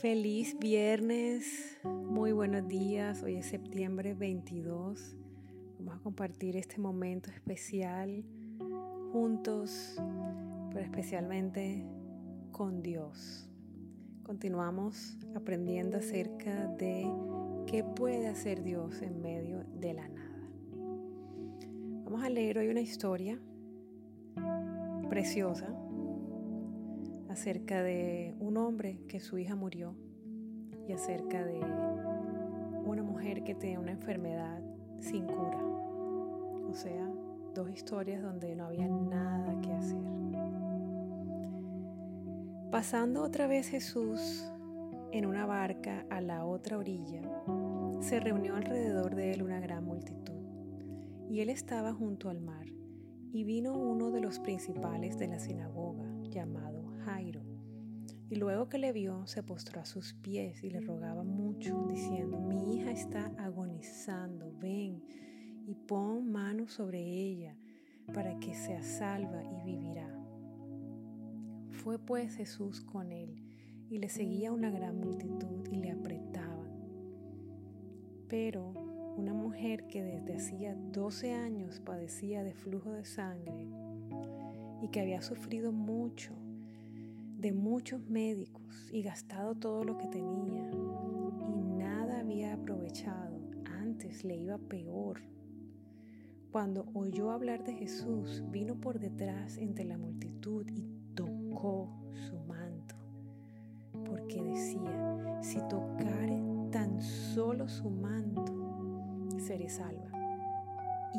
[0.00, 3.22] Feliz viernes, muy buenos días.
[3.22, 5.16] Hoy es septiembre 22.
[5.78, 8.22] Vamos a compartir este momento especial
[9.10, 9.96] juntos,
[10.70, 11.86] pero especialmente
[12.52, 13.48] con Dios.
[14.22, 17.10] Continuamos aprendiendo acerca de
[17.66, 20.46] qué puede hacer Dios en medio de la nada.
[22.04, 23.40] Vamos a leer hoy una historia
[25.08, 25.74] preciosa
[27.36, 29.94] acerca de un hombre que su hija murió
[30.88, 31.60] y acerca de
[32.82, 34.62] una mujer que tenía una enfermedad
[35.00, 35.62] sin cura.
[36.66, 37.06] O sea,
[37.54, 40.00] dos historias donde no había nada que hacer.
[42.70, 44.50] Pasando otra vez Jesús
[45.12, 47.20] en una barca a la otra orilla,
[48.00, 50.40] se reunió alrededor de él una gran multitud,
[51.28, 52.66] y él estaba junto al mar,
[53.30, 56.75] y vino uno de los principales de la sinagoga, llamado
[57.06, 57.40] Jairo.
[58.28, 62.40] Y luego que le vio, se postró a sus pies y le rogaba mucho, diciendo,
[62.40, 65.04] mi hija está agonizando, ven
[65.68, 67.56] y pon mano sobre ella
[68.12, 70.12] para que sea salva y vivirá.
[71.70, 73.40] Fue pues Jesús con él
[73.88, 76.72] y le seguía una gran multitud y le apretaban.
[78.28, 78.72] Pero
[79.16, 83.68] una mujer que desde hacía 12 años padecía de flujo de sangre
[84.82, 86.45] y que había sufrido mucho
[87.38, 90.70] de muchos médicos y gastado todo lo que tenía
[91.48, 95.20] y nada había aprovechado, antes le iba peor.
[96.50, 102.96] Cuando oyó hablar de Jesús, vino por detrás entre la multitud y tocó su manto,
[104.06, 110.10] porque decía, si tocare tan solo su manto, seré salva.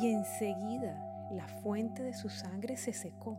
[0.00, 3.38] Y enseguida la fuente de su sangre se secó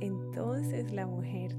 [0.00, 1.56] Entonces la mujer,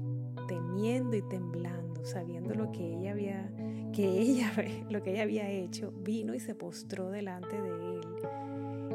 [0.48, 3.52] temiendo y temblando, sabiendo lo que ella había,
[3.92, 4.52] que ella,
[4.90, 8.00] lo que ella había hecho, vino y se postró delante de él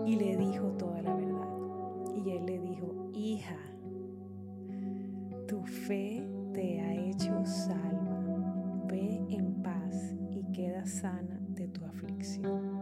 [0.06, 1.48] y le dijo toda la verdad.
[2.16, 3.58] Y él le dijo, hija,
[5.48, 8.22] tu fe te ha hecho salva.
[8.88, 12.78] Ve en paz y queda sana de tu aflicción.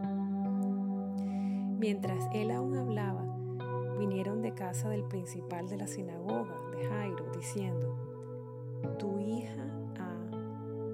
[1.78, 3.15] Mientras él aún hablaba,
[4.66, 7.96] casa del principal de la sinagoga, de Jairo, diciendo,
[8.98, 9.64] tu hija
[9.96, 10.36] ha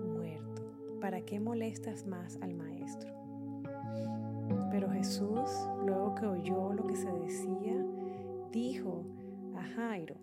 [0.05, 0.62] muerto,
[1.00, 3.11] ¿para qué molestas más al maestro?
[4.71, 5.49] Pero Jesús,
[5.87, 7.82] luego que oyó lo que se decía,
[8.50, 9.06] dijo
[9.56, 10.16] a Jairo,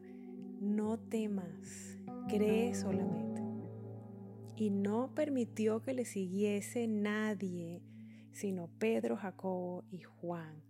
[0.62, 3.42] no temas, cree solamente.
[4.58, 7.82] Y no permitió que le siguiese nadie,
[8.32, 10.62] sino Pedro, Jacobo y Juan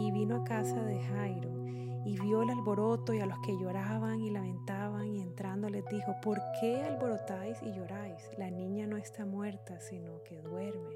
[0.00, 4.20] y vino a casa de Jairo y vio el alboroto y a los que lloraban
[4.20, 8.30] y lamentaban y entrando les dijo, ¿por qué alborotáis y lloráis?
[8.36, 10.94] La niña no está muerta, sino que duerme.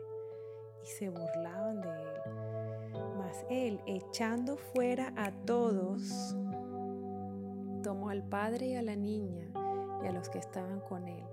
[0.83, 2.93] Y se burlaban de él.
[3.17, 6.37] Mas él, echando fuera a todos,
[7.83, 9.51] tomó al padre y a la niña
[10.03, 11.25] y a los que estaban con él,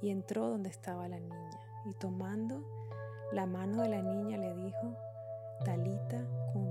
[0.00, 2.62] y entró donde estaba la niña, y tomando
[3.32, 4.96] la mano de la niña le dijo,
[5.64, 6.69] Talita Kumi,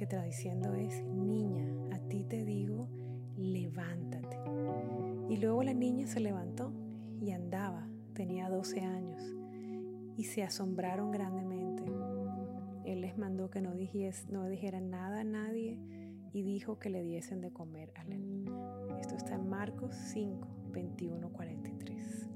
[0.00, 2.88] que traduciendo es, niña, a ti te digo,
[3.36, 4.38] levántate.
[5.28, 6.72] Y luego la niña se levantó
[7.20, 9.22] y andaba, tenía 12 años,
[10.16, 11.84] y se asombraron grandemente.
[12.86, 13.74] Él les mandó que no,
[14.30, 15.78] no dijeran nada a nadie
[16.32, 18.52] y dijo que le diesen de comer a la niña.
[19.02, 22.30] Esto está en Marcos 5, 21, 43.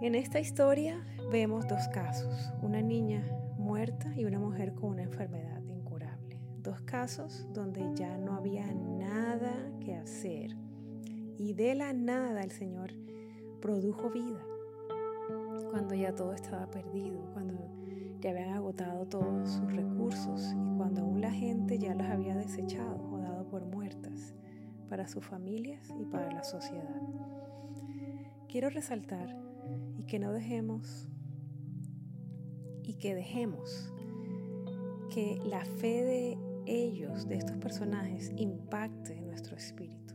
[0.00, 3.26] En esta historia vemos dos casos, una niña
[3.58, 5.61] muerta y una mujer con una enfermedad.
[6.62, 10.56] Dos casos donde ya no había nada que hacer.
[11.36, 12.92] Y de la nada el Señor
[13.60, 14.40] produjo vida.
[15.70, 17.54] Cuando ya todo estaba perdido, cuando
[18.20, 23.10] ya habían agotado todos sus recursos y cuando aún la gente ya las había desechado
[23.10, 24.34] o dado por muertas
[24.88, 27.02] para sus familias y para la sociedad.
[28.48, 29.36] Quiero resaltar
[29.98, 31.08] y que no dejemos
[32.84, 33.92] y que dejemos
[35.10, 40.14] que la fe de ellos, de estos personajes, impacte nuestro espíritu.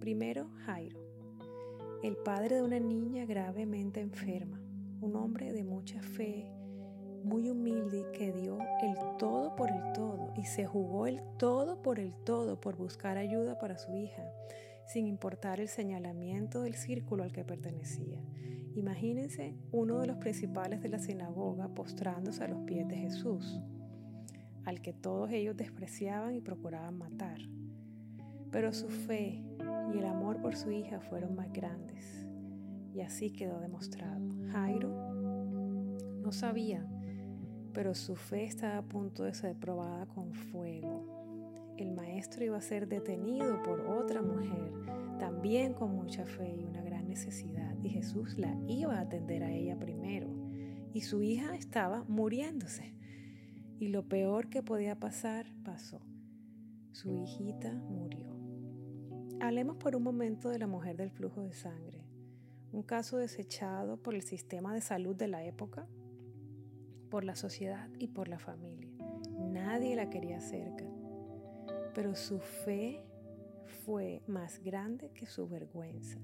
[0.00, 0.98] Primero, Jairo.
[2.02, 4.60] el padre de una niña gravemente enferma,
[5.00, 6.50] un hombre de mucha fe,
[7.24, 11.98] muy humilde que dio el todo por el todo y se jugó el todo por
[11.98, 14.22] el todo por buscar ayuda para su hija,
[14.86, 18.22] sin importar el señalamiento del círculo al que pertenecía.
[18.74, 23.60] Imagínense uno de los principales de la sinagoga postrándose a los pies de Jesús,
[24.68, 27.38] al que todos ellos despreciaban y procuraban matar.
[28.50, 29.42] Pero su fe
[29.94, 32.26] y el amor por su hija fueron más grandes,
[32.94, 34.28] y así quedó demostrado.
[34.52, 34.88] Jairo
[36.22, 36.86] no sabía
[37.78, 41.74] pero su fe estaba a punto de ser probada con fuego.
[41.76, 44.72] El maestro iba a ser detenido por otra mujer,
[45.20, 49.52] también con mucha fe y una gran necesidad, y Jesús la iba a atender a
[49.52, 50.26] ella primero,
[50.92, 52.97] y su hija estaba muriéndose.
[53.78, 56.00] Y lo peor que podía pasar pasó.
[56.92, 58.36] Su hijita murió.
[59.40, 62.04] Hablemos por un momento de la mujer del flujo de sangre,
[62.72, 65.86] un caso desechado por el sistema de salud de la época
[67.08, 68.90] por la sociedad y por la familia.
[69.38, 70.84] Nadie la quería cerca,
[71.94, 73.02] pero su fe
[73.84, 76.18] fue más grande que su vergüenza.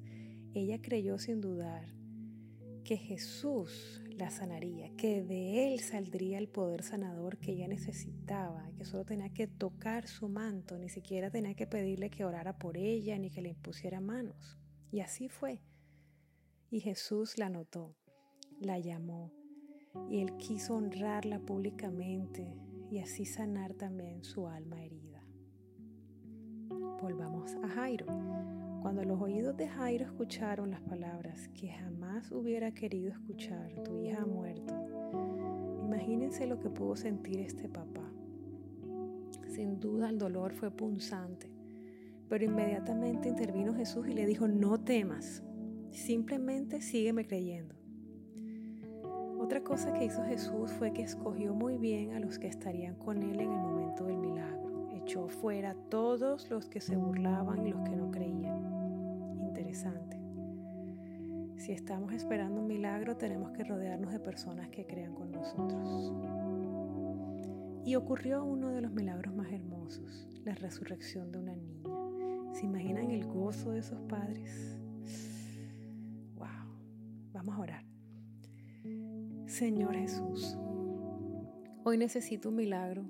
[0.52, 1.86] Ella creyó sin dudar
[2.84, 8.84] que Jesús la sanaría, que de él saldría el poder sanador que ella necesitaba, que
[8.84, 13.18] solo tenía que tocar su manto, ni siquiera tenía que pedirle que orara por ella
[13.18, 14.58] ni que le impusiera manos.
[14.92, 15.60] Y así fue.
[16.70, 17.96] Y Jesús la notó,
[18.60, 19.32] la llamó,
[20.08, 22.54] y él quiso honrarla públicamente
[22.90, 25.24] y así sanar también su alma herida.
[27.00, 28.06] Volvamos a Jairo.
[28.84, 34.20] Cuando los oídos de Jairo escucharon las palabras que jamás hubiera querido escuchar, tu hija
[34.20, 34.74] ha muerto,
[35.82, 38.12] imagínense lo que pudo sentir este papá.
[39.48, 41.48] Sin duda el dolor fue punzante,
[42.28, 45.42] pero inmediatamente intervino Jesús y le dijo, no temas,
[45.90, 47.74] simplemente sígueme creyendo.
[49.38, 53.22] Otra cosa que hizo Jesús fue que escogió muy bien a los que estarían con
[53.22, 54.63] él en el momento del milagro.
[55.04, 59.38] Echó fuera todos los que se burlaban y los que no creían.
[59.38, 60.18] Interesante.
[61.58, 66.10] Si estamos esperando un milagro, tenemos que rodearnos de personas que crean con nosotros.
[67.84, 71.90] Y ocurrió uno de los milagros más hermosos, la resurrección de una niña.
[72.54, 74.80] ¿Se imaginan el gozo de esos padres?
[76.36, 76.78] ¡Wow!
[77.34, 77.84] Vamos a orar.
[79.44, 80.56] Señor Jesús,
[81.84, 83.04] hoy necesito un milagro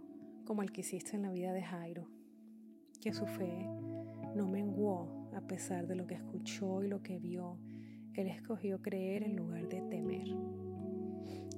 [0.45, 2.07] como el que hiciste en la vida de Jairo,
[3.01, 3.67] que su fe
[4.35, 7.59] no menguó a pesar de lo que escuchó y lo que vio.
[8.15, 10.29] Él escogió creer en lugar de temer.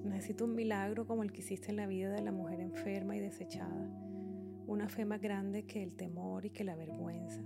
[0.04, 3.20] Necesito un milagro como el que hiciste en la vida de la mujer enferma y
[3.20, 3.90] desechada,
[4.66, 7.42] una fe más grande que el temor y que la vergüenza,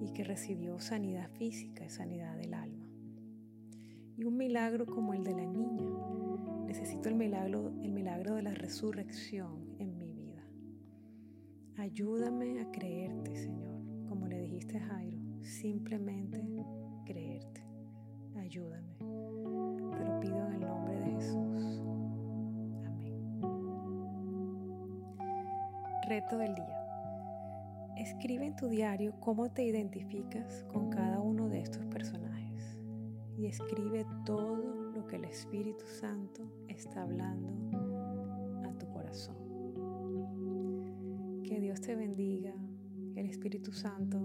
[0.00, 2.86] y que recibió sanidad física y sanidad del alma.
[4.16, 5.88] Y un milagro como el de la niña,
[6.70, 9.89] Necesito el milagro, el milagro de la resurrección en.
[11.80, 16.38] Ayúdame a creerte, Señor, como le dijiste a Jairo, simplemente
[17.06, 17.64] creerte.
[18.36, 18.98] Ayúdame.
[18.98, 21.82] Te lo pido en el nombre de Jesús.
[22.84, 23.32] Amén.
[26.06, 26.86] Reto del día.
[27.96, 32.78] Escribe en tu diario cómo te identificas con cada uno de estos personajes
[33.38, 34.60] y escribe todo
[35.10, 37.79] que el Espíritu Santo está hablando
[41.50, 42.54] Que Dios te bendiga,
[43.12, 44.20] que el Espíritu Santo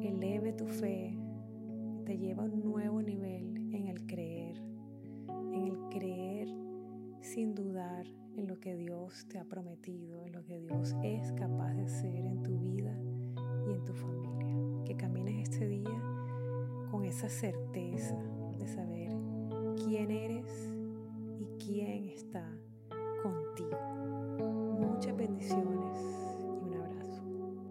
[0.00, 1.18] eleve tu fe,
[2.06, 4.56] te lleva a un nuevo nivel en el creer,
[5.52, 6.48] en el creer
[7.20, 11.74] sin dudar en lo que Dios te ha prometido, en lo que Dios es capaz
[11.74, 12.98] de hacer en tu vida
[13.66, 14.84] y en tu familia.
[14.86, 16.02] Que camines este día
[16.90, 18.16] con esa certeza
[18.58, 19.14] de saber
[19.84, 20.72] quién eres
[21.38, 22.50] y quién está
[23.22, 23.76] contigo.
[24.80, 25.77] Muchas bendiciones